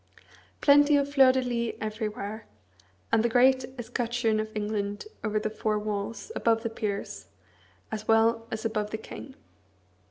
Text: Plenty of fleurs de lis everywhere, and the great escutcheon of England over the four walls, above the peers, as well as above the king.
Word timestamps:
Plenty 0.61 0.97
of 0.97 1.13
fleurs 1.13 1.35
de 1.35 1.43
lis 1.43 1.75
everywhere, 1.79 2.47
and 3.11 3.21
the 3.21 3.29
great 3.29 3.65
escutcheon 3.77 4.39
of 4.39 4.49
England 4.55 5.05
over 5.23 5.39
the 5.39 5.51
four 5.51 5.77
walls, 5.77 6.31
above 6.35 6.63
the 6.63 6.71
peers, 6.71 7.27
as 7.91 8.07
well 8.07 8.47
as 8.49 8.65
above 8.65 8.89
the 8.89 8.97
king. 8.97 9.35